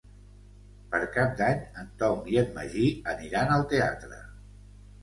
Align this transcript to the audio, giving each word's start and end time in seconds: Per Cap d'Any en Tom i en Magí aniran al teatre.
Per 0.93 1.01
Cap 1.17 1.35
d'Any 1.41 1.61
en 1.83 1.91
Tom 2.01 2.27
i 2.35 2.41
en 2.45 2.51
Magí 2.59 2.89
aniran 3.17 3.57
al 3.61 3.71
teatre. 3.77 4.25